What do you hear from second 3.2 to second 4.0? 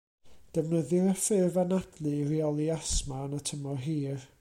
yn y tymor